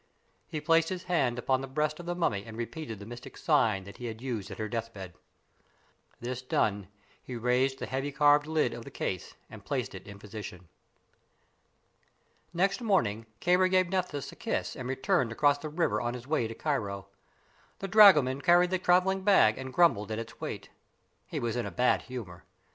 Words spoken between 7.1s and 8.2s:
he raised the heavy